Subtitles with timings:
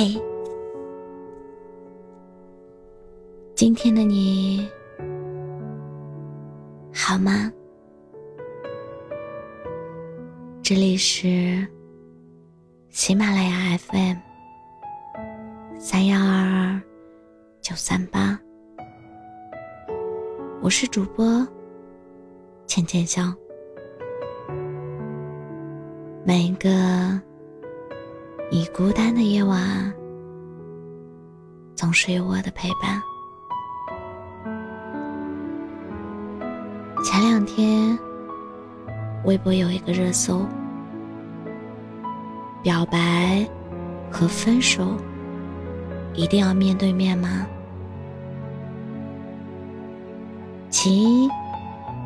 [0.00, 0.16] 嘿，
[3.56, 4.70] 今天的你
[6.94, 7.52] 好吗？
[10.62, 11.66] 这里是
[12.90, 14.16] 喜马拉雅 FM
[15.80, 16.80] 三幺二二
[17.60, 18.38] 九三八，
[20.62, 21.44] 我是主播
[22.68, 23.34] 浅浅笑。
[26.24, 27.20] 每一个。
[28.50, 29.92] 你孤单的夜晚，
[31.76, 32.98] 总是有我的陪伴。
[37.04, 37.98] 前两天，
[39.26, 40.46] 微博有一个热搜：
[42.62, 43.46] 表白
[44.10, 44.96] 和分手
[46.14, 47.46] 一定要面对面吗？
[50.70, 51.28] 其一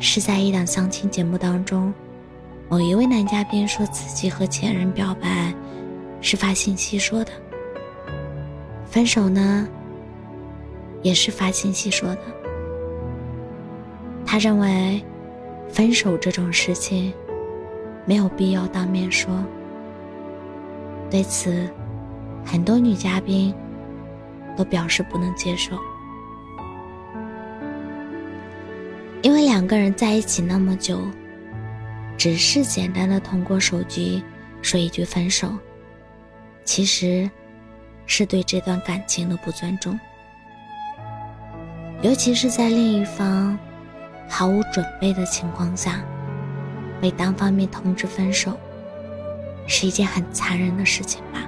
[0.00, 1.94] 是在一档相亲节目当中，
[2.68, 5.54] 某一位男嘉宾说自己和前任表白。
[6.24, 7.30] 是发信息说的，
[8.86, 9.68] 分手呢，
[11.02, 12.20] 也是发信息说的。
[14.24, 15.04] 他认为，
[15.68, 17.12] 分手这种事情，
[18.06, 19.44] 没有必要当面说。
[21.10, 21.68] 对此，
[22.42, 23.54] 很多女嘉宾
[24.56, 25.76] 都表示不能接受，
[29.20, 31.02] 因为两个人在一起那么久，
[32.16, 34.24] 只是简单的通过手机
[34.62, 35.52] 说一句分手。
[36.64, 37.30] 其实，
[38.06, 39.98] 是对这段感情的不尊重，
[42.02, 43.56] 尤其是在另一方
[44.28, 46.00] 毫无准备的情况下，
[47.00, 48.58] 被单方面通知分手，
[49.66, 51.40] 是一件很残忍的事情吧。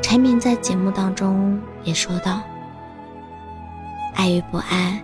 [0.00, 2.40] 陈明在节目当中也说到
[4.14, 5.02] ：“爱与不爱，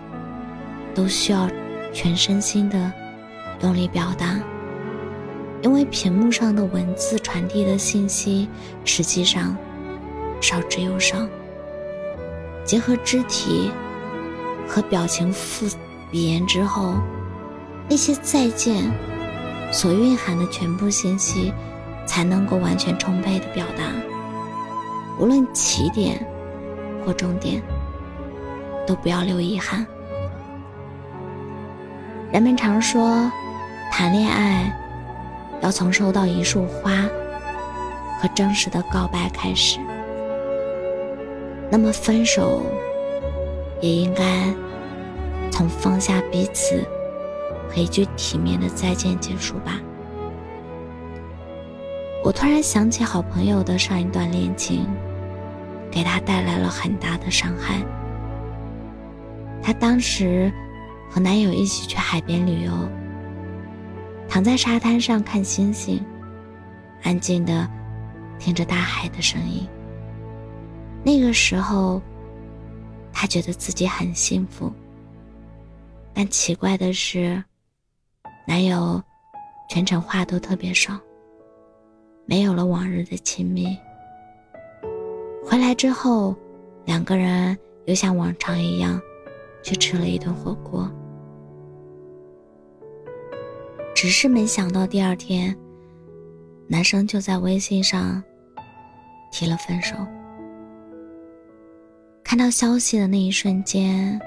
[0.95, 1.49] 都需要
[1.91, 2.91] 全身心的
[3.61, 4.39] 用力表达。”
[5.61, 8.47] 因为屏幕上的文字传递的信息，
[8.85, 9.55] 实际上
[10.39, 11.17] 少之又少。
[12.63, 13.71] 结合肢体
[14.67, 15.65] 和表情复
[16.11, 16.93] 语言之后，
[17.89, 18.89] 那些再见
[19.71, 21.51] 所蕴含的全部信息，
[22.05, 23.83] 才能够完全充沛的表达。
[25.19, 26.25] 无论起点
[27.05, 27.61] 或终点，
[28.87, 29.85] 都不要留遗憾。
[32.31, 33.29] 人们常说，
[33.91, 34.73] 谈恋爱。
[35.61, 36.91] 要从收到一束花
[38.19, 39.79] 和真实的告白开始，
[41.69, 42.61] 那么分手
[43.81, 44.23] 也应该
[45.51, 46.83] 从放下彼此
[47.69, 49.79] 和一句体面的再见结束吧。
[52.23, 54.85] 我突然想起好朋友的上一段恋情，
[55.89, 57.81] 给他带来了很大的伤害。
[59.61, 60.51] 她当时
[61.09, 62.71] 和男友一起去海边旅游。
[64.29, 65.99] 躺在沙滩上看星星，
[67.01, 67.67] 安静的
[68.37, 69.67] 听着大海的声音。
[71.03, 71.99] 那个时候，
[73.11, 74.71] 她觉得自己很幸福。
[76.13, 77.43] 但奇怪的是，
[78.45, 79.01] 男友
[79.67, 80.99] 全程话都特别少，
[82.25, 83.75] 没有了往日的亲密。
[85.43, 86.35] 回来之后，
[86.85, 89.01] 两个人又像往常一样，
[89.63, 90.89] 去吃了一顿火锅。
[94.01, 95.53] 只是没想到，第二天，
[96.69, 98.23] 男生就在微信上
[99.29, 99.93] 提了分手。
[102.23, 104.17] 看到消息的那一瞬间，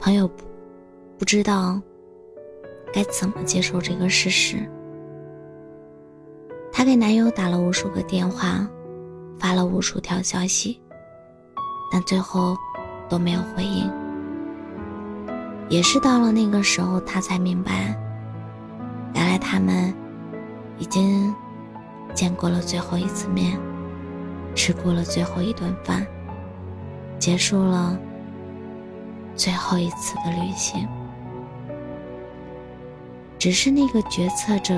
[0.00, 0.28] 朋友
[1.16, 1.80] 不知道
[2.92, 4.68] 该怎么接受这个事实。
[6.72, 8.68] 她给男友打了无数个电话，
[9.38, 10.80] 发了无数条消息，
[11.92, 12.56] 但最后
[13.08, 13.88] 都没有回应。
[15.68, 17.96] 也是到了那个时候，她才明白。
[19.38, 19.94] 他们
[20.78, 21.34] 已经
[22.14, 23.58] 见过了最后一次面，
[24.54, 26.06] 吃过了最后一顿饭，
[27.18, 27.98] 结束了
[29.34, 30.86] 最后一次的旅行。
[33.38, 34.74] 只是那个决策者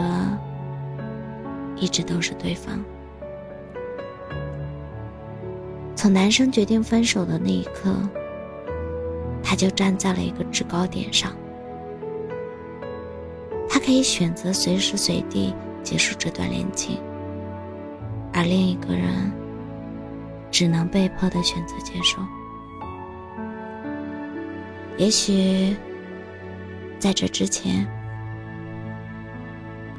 [1.76, 2.78] 一直都是对方。
[5.96, 7.94] 从男生决定分手的那一刻，
[9.42, 11.32] 他就站在了一个制高点上。
[13.90, 15.52] 可以选择随时随地
[15.82, 16.96] 结束这段恋情，
[18.32, 19.32] 而另一个人
[20.48, 22.22] 只能被迫的选择接受。
[24.96, 25.76] 也许
[27.00, 27.84] 在这之前，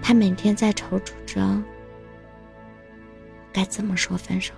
[0.02, 1.62] 他每天在踌躇着
[3.52, 4.54] 该怎么说分手，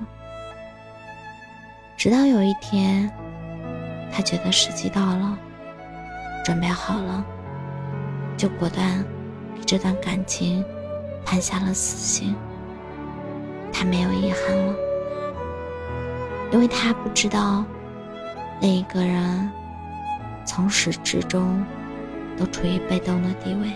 [1.98, 3.12] 直到有一天，
[4.12, 5.36] 他觉得时机到了，
[6.46, 7.26] 准备好了。
[8.36, 9.06] 就果断
[9.56, 10.64] 给这段感情
[11.26, 12.36] 判下了死刑。
[13.72, 14.76] 他没有遗憾了，
[16.52, 17.66] 因为他不知道
[18.62, 19.52] 那一个人
[20.46, 21.66] 从始至终
[22.38, 23.72] 都处于被动的地位，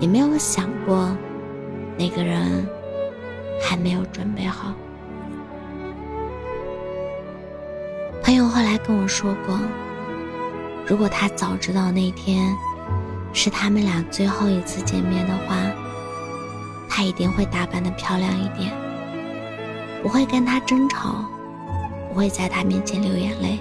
[0.00, 1.16] 也没有想过
[1.96, 2.66] 那个人
[3.62, 4.74] 还没有准备好。
[8.22, 9.58] 朋友后来跟我说过，
[10.86, 12.52] 如果他早知道那天
[13.40, 15.54] 是他们俩最后一次见面的话，
[16.90, 18.72] 他一定会打扮的漂亮一点，
[20.02, 21.24] 不会跟他争吵，
[22.08, 23.60] 不会在他面前流眼泪，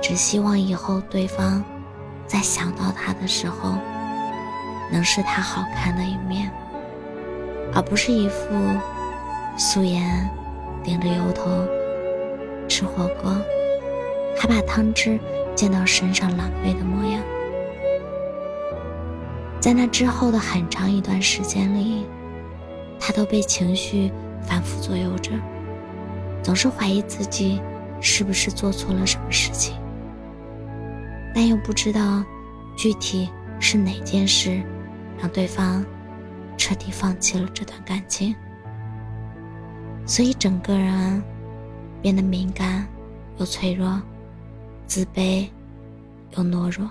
[0.00, 1.62] 只希望以后对方
[2.26, 3.74] 在想到他的时候，
[4.90, 6.50] 能是他好看的一面，
[7.74, 8.46] 而不是一副
[9.58, 10.26] 素颜
[10.82, 11.50] 顶着油头
[12.66, 13.30] 吃火锅，
[14.38, 15.20] 还把汤汁
[15.54, 17.20] 溅到身上狼狈的模样。
[19.64, 22.04] 在那之后的很长一段时间里，
[23.00, 24.12] 他都被情绪
[24.42, 25.30] 反复左右着，
[26.42, 27.58] 总是怀疑自己
[27.98, 29.74] 是不是做错了什么事情，
[31.34, 32.22] 但又不知道
[32.76, 34.62] 具体是哪件事
[35.18, 35.82] 让对方
[36.58, 38.34] 彻底放弃了这段感情，
[40.04, 41.22] 所以整个人
[42.02, 42.86] 变得敏感
[43.38, 43.98] 又脆弱，
[44.86, 45.48] 自卑
[46.36, 46.86] 又懦弱。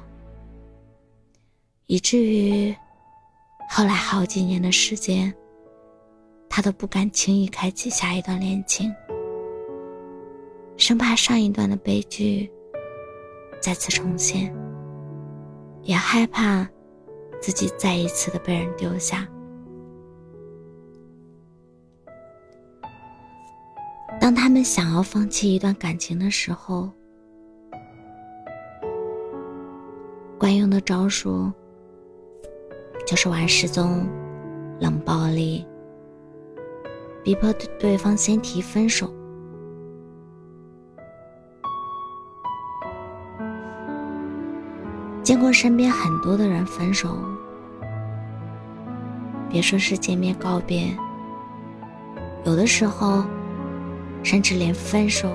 [1.87, 2.75] 以至于
[3.69, 5.33] 后来好几年的时间，
[6.49, 8.93] 他都不敢轻易开启下一段恋情，
[10.77, 12.49] 生怕上一段的悲剧
[13.61, 14.55] 再次重现，
[15.81, 16.67] 也害怕
[17.41, 19.27] 自己再一次的被人丢下。
[24.21, 26.89] 当他们想要放弃一段感情的时候，
[30.39, 31.51] 惯用的招数。
[33.05, 34.07] 就是玩失踪、
[34.79, 35.65] 冷暴力，
[37.23, 39.13] 逼迫对方先提分手。
[45.21, 47.17] 见过身边很多的人分手，
[49.49, 50.95] 别说是见面告别，
[52.45, 53.23] 有的时候
[54.21, 55.31] 甚至连分手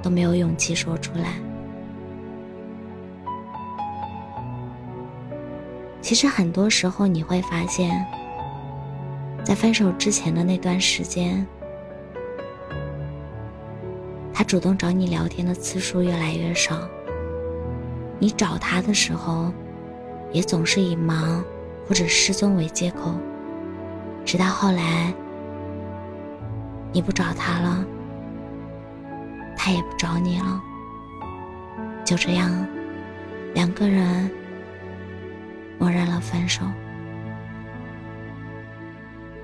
[0.00, 1.40] 都没有勇气说出来。
[6.08, 8.02] 其实很多时候你会发现，
[9.44, 11.46] 在分手之前的那段时间，
[14.32, 16.78] 他主动找你聊天的次数越来越少。
[18.18, 19.52] 你找他的时候，
[20.32, 21.44] 也总是以忙
[21.86, 23.12] 或者失踪为借口。
[24.24, 25.12] 直到后来，
[26.90, 27.84] 你不找他了，
[29.54, 30.58] 他也不找你了，
[32.02, 32.66] 就这样，
[33.52, 34.30] 两个人。
[35.78, 36.62] 默认了分手，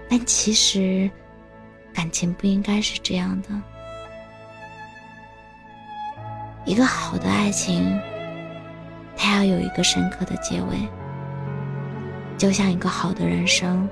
[0.09, 1.11] 但其实
[1.93, 3.49] 感情不应该是这样的。
[6.65, 8.01] 一个好的爱情，
[9.17, 10.89] 它要有一个深刻的结尾，
[12.37, 13.89] 就像一个好的人生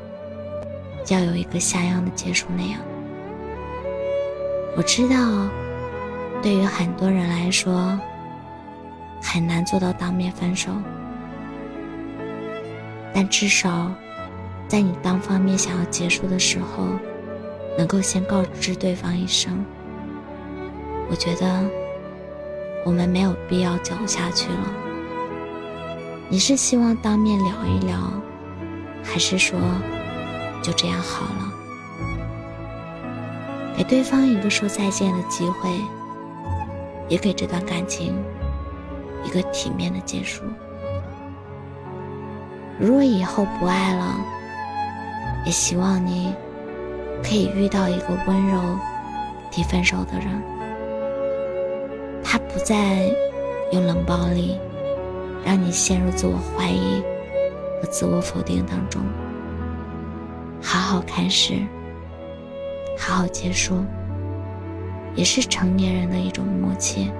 [1.08, 2.80] 要有一个像样的结束那样。
[4.74, 5.16] 我知道，
[6.42, 7.98] 对于很多人来说，
[9.22, 10.72] 很难做到当面分手。
[13.14, 13.92] 但至少，
[14.66, 16.88] 在你单方面想要结束的时候，
[17.76, 19.64] 能够先告知对方一声。
[21.10, 21.64] 我觉得
[22.86, 24.72] 我们没有必要走下去了。
[26.28, 27.98] 你是希望当面聊一聊，
[29.02, 29.58] 还是说
[30.62, 31.52] 就这样好了？
[33.76, 35.70] 给对方一个说再见的机会，
[37.08, 38.14] 也给这段感情
[39.24, 40.42] 一个体面的结束。
[42.82, 44.16] 如果以后不爱了，
[45.46, 46.34] 也希望你
[47.22, 48.60] 可以遇到一个温柔
[49.52, 50.26] 提分手的人。
[52.24, 53.08] 他不再
[53.70, 54.58] 用冷暴力
[55.44, 57.00] 让你陷入自我怀疑
[57.80, 59.00] 和自我否定当中。
[60.60, 61.54] 好好开始，
[62.98, 63.76] 好好结束，
[65.14, 67.12] 也是成年人的一种默契，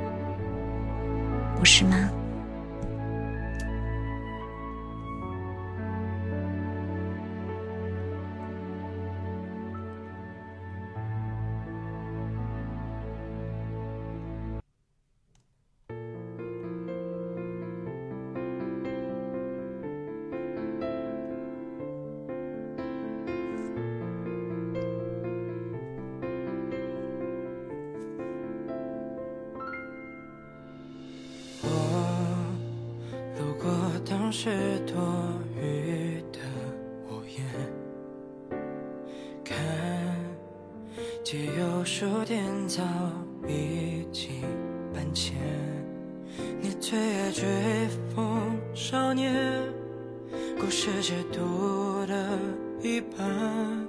[1.57, 2.11] 不是吗？
[34.44, 34.96] 是多
[35.54, 36.40] 余的，
[37.06, 37.44] 我也
[39.44, 39.56] 看。
[41.22, 42.82] 既有书店早
[43.46, 44.42] 已经
[44.92, 45.37] 搬迁，
[46.61, 47.44] 你最爱追
[48.12, 49.32] 风少年，
[50.58, 52.37] 故事解读了
[52.82, 53.87] 一半，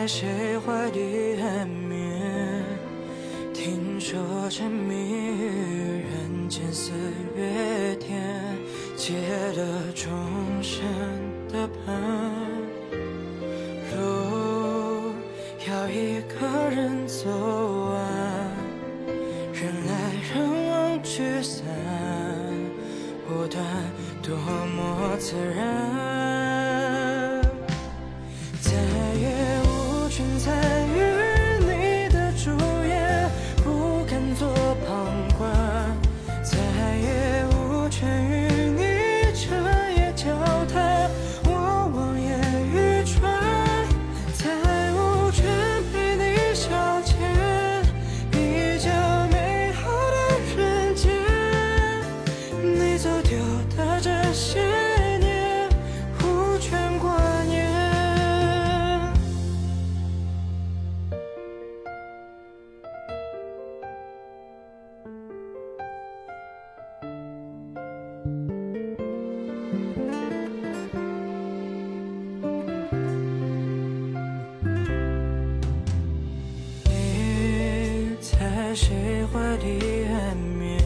[0.00, 2.62] 在谁怀里安眠？
[3.52, 6.92] 听说沉迷于人间四
[7.36, 8.22] 月天，
[8.96, 9.18] 结
[9.56, 10.08] 了终
[10.62, 10.86] 身
[11.48, 12.00] 的伴。
[13.92, 15.10] 路
[15.68, 17.28] 要一个人走
[17.90, 18.00] 完，
[19.52, 19.92] 人来
[20.32, 21.64] 人往聚散
[23.28, 23.60] 无端，
[24.22, 24.36] 多
[24.76, 26.57] 么自然。
[78.80, 80.78] 谁怀里安眠？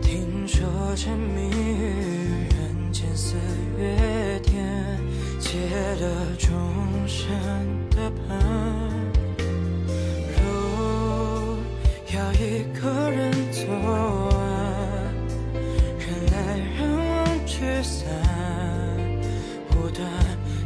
[0.00, 3.36] 听说沉迷于人间四
[3.78, 4.64] 月天，
[5.38, 5.60] 结
[6.00, 6.48] 了终
[7.06, 7.28] 身
[7.90, 8.38] 的伴。
[10.38, 11.58] 路
[12.14, 13.60] 要一个人走
[14.30, 14.34] 完，
[15.98, 18.08] 人来人往聚散
[19.72, 20.10] 无端，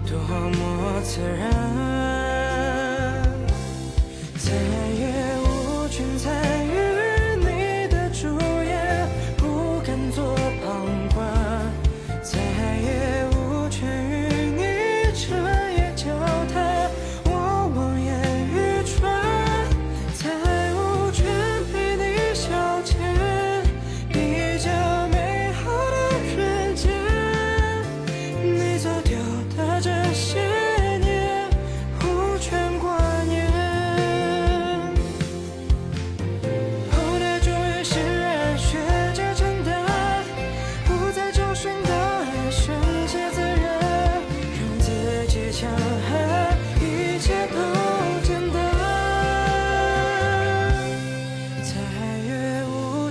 [0.07, 0.17] 多
[0.51, 1.80] 么自然。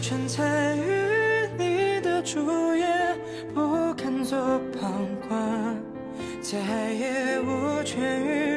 [0.10, 3.16] 无权参与你的主演，
[3.54, 4.40] 不敢做
[4.74, 5.78] 旁观，
[6.42, 6.58] 再
[6.94, 8.49] 也无权与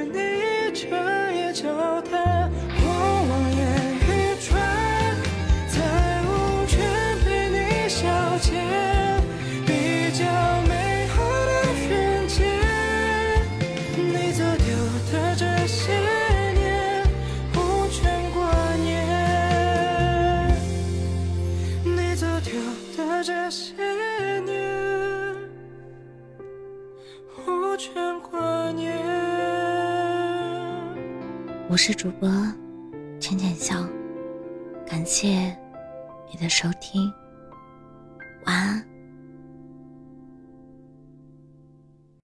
[31.72, 32.28] 我是主播
[33.18, 33.82] 浅浅笑，
[34.86, 35.56] 感谢
[36.30, 37.10] 你的收听，